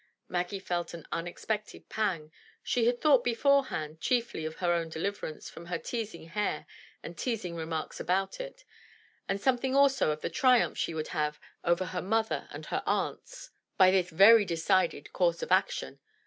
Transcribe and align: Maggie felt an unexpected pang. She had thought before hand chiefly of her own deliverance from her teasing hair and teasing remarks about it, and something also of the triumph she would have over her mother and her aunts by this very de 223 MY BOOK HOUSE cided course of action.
Maggie 0.27 0.57
felt 0.57 0.95
an 0.95 1.05
unexpected 1.11 1.87
pang. 1.87 2.31
She 2.63 2.85
had 2.87 2.99
thought 2.99 3.23
before 3.23 3.65
hand 3.65 4.01
chiefly 4.01 4.45
of 4.45 4.55
her 4.55 4.73
own 4.73 4.89
deliverance 4.89 5.47
from 5.47 5.67
her 5.67 5.77
teasing 5.77 6.29
hair 6.29 6.65
and 7.03 7.15
teasing 7.15 7.55
remarks 7.55 7.99
about 7.99 8.39
it, 8.39 8.65
and 9.29 9.39
something 9.39 9.75
also 9.75 10.09
of 10.09 10.21
the 10.21 10.29
triumph 10.31 10.75
she 10.75 10.95
would 10.95 11.09
have 11.09 11.39
over 11.63 11.85
her 11.85 12.01
mother 12.01 12.47
and 12.49 12.65
her 12.65 12.81
aunts 12.87 13.51
by 13.77 13.91
this 13.91 14.09
very 14.09 14.43
de 14.43 14.55
223 14.55 14.55
MY 14.55 14.55
BOOK 14.55 14.55
HOUSE 14.55 14.65
cided 14.65 15.13
course 15.13 15.43
of 15.43 15.51
action. 15.51 15.99